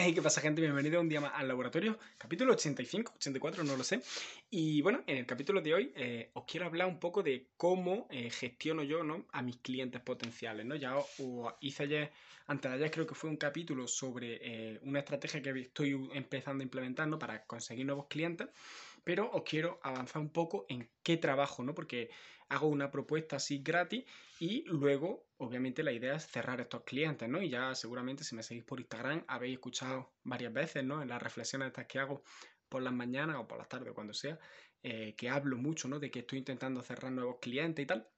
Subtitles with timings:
[0.14, 0.62] ¿Qué pasa gente?
[0.62, 4.00] Bienvenido un día más al laboratorio, capítulo 85, 84, no lo sé.
[4.50, 8.06] Y bueno, en el capítulo de hoy eh, os quiero hablar un poco de cómo
[8.10, 9.26] eh, gestiono yo ¿no?
[9.32, 10.64] a mis clientes potenciales.
[10.64, 10.74] ¿no?
[10.76, 11.06] Ya os,
[11.60, 12.12] hice ayer,
[12.46, 16.62] antes de ayer creo que fue un capítulo sobre eh, una estrategia que estoy empezando
[16.62, 18.48] a implementar para conseguir nuevos clientes,
[19.04, 21.74] pero os quiero avanzar un poco en qué trabajo, ¿no?
[21.74, 22.10] porque
[22.50, 24.04] hago una propuesta así gratis
[24.40, 27.40] y luego, obviamente, la idea es cerrar estos clientes, ¿no?
[27.40, 31.00] Y ya seguramente si me seguís por Instagram habéis escuchado varias veces, ¿no?
[31.00, 32.22] En las reflexiones estas que hago
[32.68, 34.38] por las mañanas o por las tardes, cuando sea,
[34.82, 36.00] eh, que hablo mucho, ¿no?
[36.00, 38.08] De que estoy intentando cerrar nuevos clientes y tal.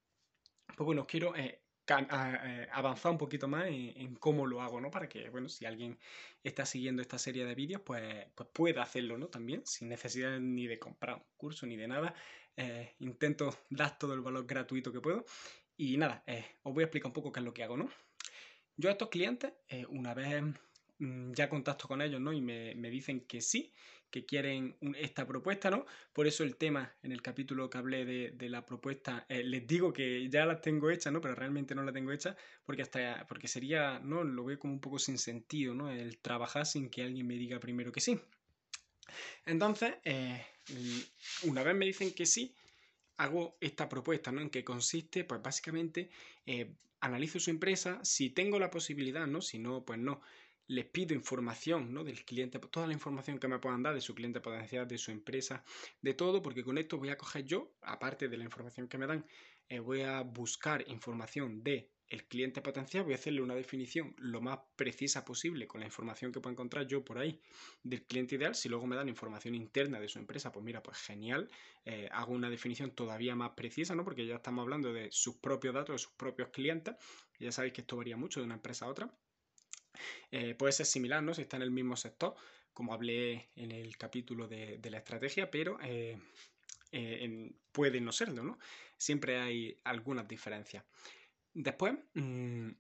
[0.76, 4.90] Pues bueno, quiero eh, eh, avanzar un poquito más en, cómo lo hago, ¿no?
[4.90, 5.98] Para que, bueno, si alguien
[6.42, 9.28] está siguiendo esta serie de vídeos, pues, pues pueda hacerlo, ¿no?
[9.28, 12.14] También, sin necesidad ni de comprar un curso ni de nada.
[12.56, 15.24] Eh, intento dar todo el valor gratuito que puedo.
[15.76, 17.88] Y nada, eh, os voy a explicar un poco qué es lo que hago, ¿no?
[18.76, 20.42] Yo a estos clientes, eh, una vez
[21.32, 22.32] ya contacto con ellos, ¿no?
[22.32, 23.72] Y me, dicen que sí,
[24.10, 25.86] que quieren esta propuesta, ¿no?
[26.12, 30.28] Por eso el tema en el capítulo que hablé de, la propuesta, les digo que
[30.28, 31.20] ya las tengo hechas, ¿no?
[31.20, 34.22] Pero realmente no la tengo hecha porque hasta porque sería, ¿no?
[34.24, 35.90] Lo veo como un poco sin sentido, ¿no?
[35.90, 38.20] El trabajar sin que alguien me diga primero que sí.
[39.46, 40.44] Entonces, eh,
[41.44, 42.54] una vez me dicen que sí,
[43.16, 44.40] hago esta propuesta, ¿no?
[44.40, 46.10] En que consiste, pues básicamente,
[46.46, 49.40] eh, analizo su empresa, si tengo la posibilidad, ¿no?
[49.40, 50.20] Si no, pues no.
[50.68, 52.04] Les pido información, ¿no?
[52.04, 55.10] Del cliente, toda la información que me puedan dar de su cliente potencial, de su
[55.10, 55.64] empresa,
[56.00, 59.06] de todo, porque con esto voy a coger yo, aparte de la información que me
[59.06, 59.26] dan,
[59.68, 64.42] eh, voy a buscar información de el cliente potencial, voy a hacerle una definición lo
[64.42, 67.40] más precisa posible con la información que puedo encontrar yo por ahí
[67.82, 68.54] del cliente ideal.
[68.54, 71.48] Si luego me dan información interna de su empresa, pues mira, pues genial,
[71.86, 74.04] eh, hago una definición todavía más precisa, ¿no?
[74.04, 76.96] Porque ya estamos hablando de sus propios datos, de sus propios clientes.
[77.38, 79.10] Ya sabéis que esto varía mucho de una empresa a otra.
[80.30, 81.34] Eh, puede ser similar, ¿no?
[81.34, 82.34] Si está en el mismo sector,
[82.72, 86.18] como hablé en el capítulo de, la estrategia, pero eh,
[87.72, 88.58] puede no serlo, ¿no?
[88.96, 90.84] Siempre hay algunas diferencias.
[91.54, 92.70] Después, mm,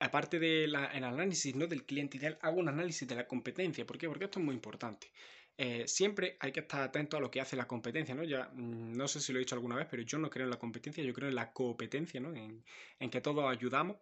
[0.00, 1.66] aparte del análisis ¿no?
[1.66, 3.86] del cliente ideal, hago un análisis de la competencia.
[3.86, 4.08] ¿Por qué?
[4.08, 5.10] Porque esto es muy importante.
[5.56, 8.24] Eh, siempre hay que estar atento a lo que hace la competencia, ¿no?
[8.24, 10.50] Ya mm, no sé si lo he dicho alguna vez, pero yo no creo en
[10.50, 12.34] la competencia, yo creo en la competencia, ¿no?
[12.34, 12.64] En,
[13.10, 13.98] que todos ayudamos.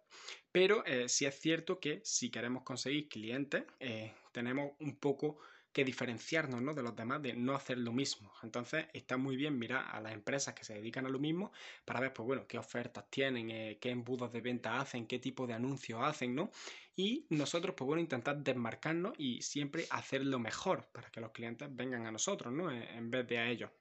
[0.51, 5.37] Pero eh, sí es cierto que si queremos conseguir clientes, eh, tenemos un poco
[5.73, 6.73] que diferenciarnos ¿no?
[6.73, 8.31] de los demás, de no hacer lo mismo.
[8.43, 11.51] Entonces está muy bien mirar a las empresas que se dedican a lo mismo
[11.83, 15.47] para ver, pues bueno, qué ofertas tienen, eh, qué embudos de venta hacen, qué tipo
[15.47, 16.51] de anuncios hacen, ¿no?
[16.95, 21.67] Y nosotros, pues bueno, intentar desmarcarnos y siempre hacer lo mejor para que los clientes
[21.75, 22.71] vengan a nosotros, ¿no?
[22.71, 23.71] En vez de a ellos.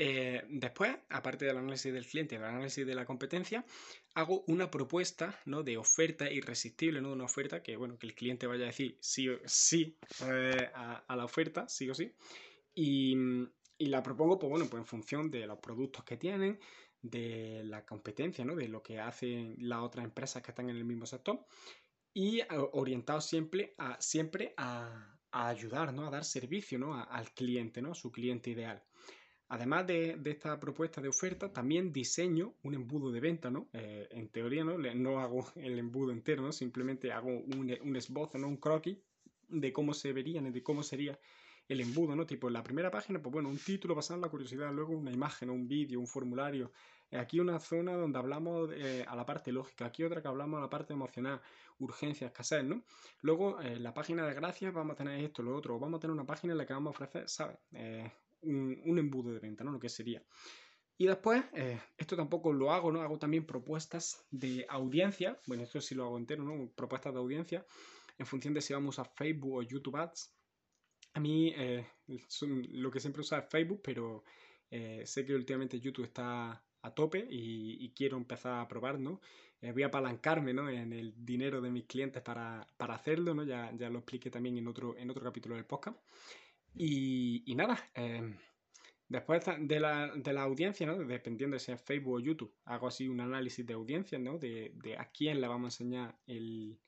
[0.00, 3.64] Eh, después, aparte del análisis del cliente y del análisis de la competencia,
[4.14, 5.64] hago una propuesta ¿no?
[5.64, 7.10] de oferta irresistible, ¿no?
[7.10, 11.24] Una oferta que, bueno, que el cliente vaya a decir sí, sí eh, a, la
[11.24, 12.14] oferta, sí o sí.
[12.76, 13.16] Y,
[13.80, 16.60] la propongo, pues bueno, pues en función de los productos que tienen,
[17.02, 18.54] de la competencia, ¿no?
[18.54, 21.44] De lo que hacen las otras empresas que están en el mismo sector.
[22.14, 22.40] Y
[22.72, 26.06] orientado siempre a, siempre a, ayudar, ¿no?
[26.06, 26.94] A dar servicio, ¿no?
[26.94, 27.94] al cliente, ¿no?
[27.94, 28.80] Su cliente ideal.
[29.50, 33.68] Además de, esta propuesta de oferta, también diseño un embudo de venta, ¿no?
[33.72, 34.76] Eh, en teoría, ¿no?
[34.78, 36.52] No hago el embudo entero, ¿no?
[36.52, 38.48] Simplemente hago un, un esbozo, ¿no?
[38.48, 38.98] Un croquis
[39.48, 41.18] de cómo se verían, de cómo sería
[41.68, 42.26] el embudo, ¿no?
[42.26, 45.12] Tipo, en la primera página, pues bueno, un título basado en la curiosidad, luego una
[45.12, 46.72] imagen, un vídeo, un formulario.
[47.12, 50.62] Aquí una zona donde hablamos eh, a la parte lógica, aquí otra que hablamos a
[50.62, 51.40] la parte emocional,
[51.78, 52.82] urgencia, escasez, ¿no?
[53.22, 56.12] Luego, en la página de gracias vamos a tener esto, lo otro, vamos a tener
[56.12, 57.56] una página en la que vamos a ofrecer, ¿sabes?
[57.72, 58.10] Eh,
[58.42, 59.72] un, embudo de venta, ¿no?
[59.72, 60.22] Lo que sería.
[60.96, 63.00] Y después, eh, esto tampoco lo hago, ¿no?
[63.00, 65.40] Hago también propuestas de audiencia.
[65.46, 66.70] Bueno, esto sí lo hago entero, ¿no?
[66.72, 67.64] Propuestas de audiencia
[68.18, 70.34] en función de si vamos a Facebook o YouTube Ads.
[71.14, 71.86] A mí eh,
[72.70, 74.24] lo que siempre uso es Facebook, pero
[74.70, 79.20] eh, sé que últimamente YouTube está a tope y, quiero empezar a probar, ¿no?
[79.60, 80.70] voy a apalancarme ¿no?
[80.70, 83.42] en el dinero de mis clientes para, hacerlo, ¿no?
[83.44, 85.98] Ya, ya, lo expliqué también en otro, en otro capítulo del podcast.
[86.74, 88.36] Y, nada, em,
[89.08, 90.98] después de la, de la, audiencia, ¿no?
[90.98, 94.38] dependiendo de si es Facebook o YouTube, hago así un análisis de audiencia, ¿no?
[94.38, 96.78] de, de a quién le vamos a enseñar el,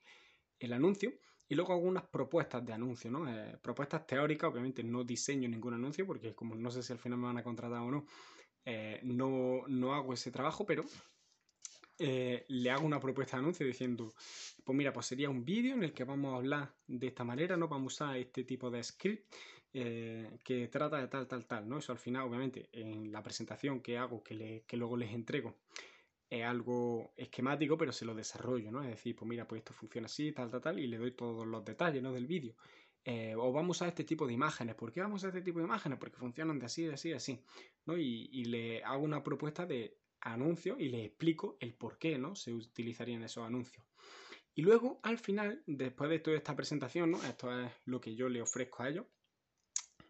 [0.59, 1.13] el anuncio.
[1.49, 3.29] Y luego hago unas propuestas de anuncio, ¿no?
[3.29, 7.19] Eh, propuestas teóricas, obviamente no diseño ningún anuncio, porque como no sé si al final
[7.19, 8.05] me van a contratar o no,
[8.63, 10.85] eh, no, no, hago ese trabajo, pero
[12.03, 14.13] eh, le hago una propuesta de anuncio diciendo,
[14.63, 17.55] pues mira, pues sería un vídeo en el que vamos a hablar de esta manera,
[17.57, 19.31] no vamos a usar este tipo de script
[19.71, 21.77] eh, que trata de tal, tal, tal, ¿no?
[21.77, 25.57] Eso al final, obviamente, en la presentación que hago, que, le, que luego les entrego,
[26.27, 28.81] es algo esquemático, pero se lo desarrollo, ¿no?
[28.81, 31.45] Es decir, pues mira, pues esto funciona así, tal, tal, tal, y le doy todos
[31.45, 32.11] los detalles, ¿no?
[32.13, 32.55] Del vídeo.
[33.03, 34.75] Eh, o vamos a este tipo de imágenes.
[34.75, 35.97] ¿Por qué vamos a este tipo de imágenes?
[35.97, 37.43] Porque funcionan de así, de así, de así.
[37.85, 37.97] ¿no?
[37.97, 42.35] Y, le hago una propuesta de anuncio y le explico el por qué ¿no?
[42.35, 43.85] se utilizarían esos anuncios.
[44.53, 47.23] Y luego, al final, después de toda esta presentación, ¿no?
[47.23, 49.05] esto es lo que yo le ofrezco a ellos,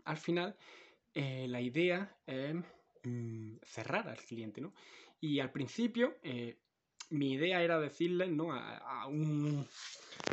[0.06, 0.56] al final
[1.14, 2.56] eh, la idea es
[3.04, 4.62] mm, cerrar al cliente.
[4.62, 4.74] ¿no?
[5.20, 6.58] Y al principio, eh,
[7.12, 8.52] mi idea era decirles ¿no?
[8.54, 9.68] a un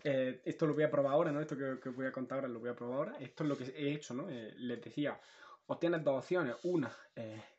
[0.05, 1.41] eh, esto lo voy a probar ahora, ¿no?
[1.41, 3.19] Esto que, os voy a contar ahora lo voy a probar ahora.
[3.19, 4.29] Esto es lo que he hecho, ¿no?
[4.29, 5.21] Les decía,
[5.67, 6.57] os tienes dos opciones.
[6.63, 6.95] Una,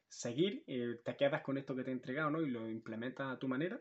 [0.10, 0.64] eh, seguir,
[1.04, 2.42] te quedas con esto que te he entregado, ¿no?
[2.42, 3.80] Y lo implementas a tu manera.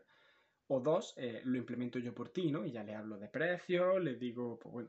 [0.70, 1.14] O dos,
[1.44, 2.66] lo implemento yo por ti, ¿no?
[2.66, 4.86] Y ya les hablo de precios, les digo, pues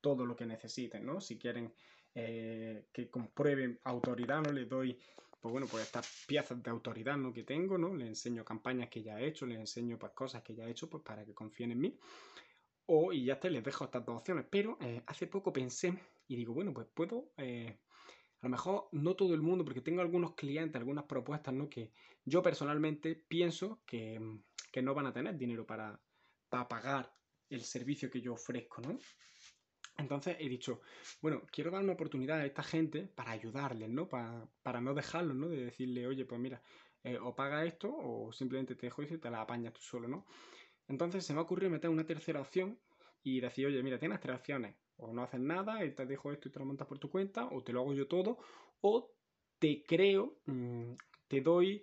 [0.00, 1.20] todo lo que necesiten, ¿no?
[1.20, 1.72] Si quieren
[2.12, 4.50] que comprueben autoridad, ¿no?
[4.50, 4.98] Les doy
[5.46, 7.32] pues bueno, pues estas piezas de autoridad ¿no?
[7.32, 7.94] que tengo, ¿no?
[7.94, 10.90] Les enseño campañas que ya he hecho, les enseño pues, cosas que ya he hecho
[10.90, 11.96] pues, para que confíen en mí.
[12.86, 14.44] O, y ya está, les dejo estas dos opciones.
[14.50, 15.96] Pero eh, hace poco pensé
[16.26, 17.78] y digo, bueno, pues puedo, eh,
[18.40, 21.68] a lo mejor no todo el mundo, porque tengo algunos clientes, algunas propuestas, ¿no?
[21.68, 21.92] Que
[22.24, 24.20] yo personalmente pienso que,
[24.82, 25.98] no van a tener dinero para,
[26.50, 27.10] para pagar
[27.48, 28.98] el servicio que yo ofrezco, ¿no?
[29.96, 30.82] Entonces he dicho,
[31.22, 34.06] bueno, quiero dar una oportunidad a esta gente para ayudarles, ¿no?
[34.06, 35.48] Para, para no dejarlos, ¿no?
[35.48, 36.62] De decirle, oye, pues mira,
[37.02, 40.26] eh, o paga esto o simplemente te dejo y te la apañas tú solo, ¿no?
[40.88, 42.78] Entonces se me ocurrió meter una tercera opción
[43.22, 44.76] y decir, oye, mira, tienes tres opciones.
[44.98, 47.46] O no haces nada y te dejo esto y te lo montas por tu cuenta,
[47.46, 48.38] o te lo hago yo todo,
[48.80, 49.12] o
[49.58, 50.92] te creo, mm,
[51.28, 51.82] te doy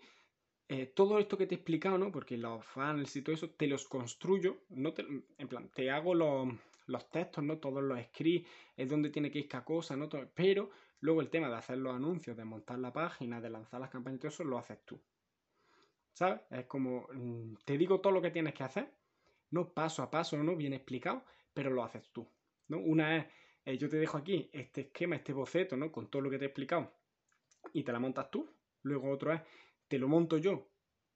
[0.69, 2.11] eh, todo esto que te he explicado, ¿no?
[2.11, 4.93] Porque los funnels y todo eso, te los construyo, no
[5.37, 6.47] en plan, te hago los,
[6.87, 7.57] los textos, ¿no?
[7.59, 10.09] Todos los scripts, es donde tiene que ir cada cosa, ¿no?
[10.33, 13.89] pero luego el tema de hacer los anuncios, de montar la página, de lanzar las
[13.89, 15.01] campañas y todo eso, lo haces tú.
[16.13, 16.41] ¿Sabes?
[16.49, 18.93] Es como, mm, te digo todo lo que tienes que hacer,
[19.51, 21.23] no paso a paso, no bien explicado,
[21.53, 22.27] pero lo haces tú.
[22.67, 22.79] ¿No?
[22.79, 23.25] Una es,
[23.65, 25.91] eh, yo te dejo aquí este esquema, este boceto, ¿no?
[25.91, 26.93] Con todo lo que te he explicado
[27.73, 28.49] y te la montas tú.
[28.81, 29.41] Luego otro es,
[29.87, 30.69] te lo monto yo,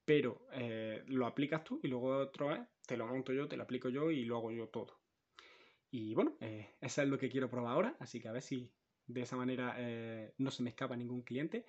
[0.04, 1.80] pero eh, lo aplicas tú.
[1.82, 4.50] Y luego otro es, te lo monto yo, te lo aplico yo y lo hago
[4.50, 4.98] yo todo.
[5.90, 8.70] Y bueno, eh, eso es lo que quiero probar ahora, así que a ver si
[9.06, 9.74] de esa manera
[10.36, 11.64] no se me escapa ningún cliente.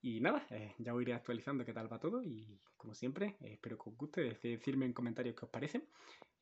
[0.00, 0.46] Y nada,
[0.78, 4.22] ya os iré actualizando qué tal va todo y como siempre, espero que os guste,
[4.22, 5.82] decirme en comentarios qué os parece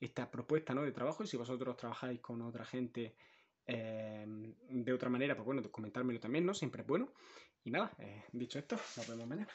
[0.00, 0.82] esta propuesta ¿no?
[0.82, 3.16] de trabajo y si vosotros trabajáis con otra gente
[3.66, 4.24] eh,
[4.68, 6.54] de otra manera, pues bueno, comentármelo también, ¿no?
[6.54, 7.12] Siempre es bueno.
[7.64, 7.96] Y nada,
[8.32, 9.48] dicho esto, nos vemos mañana.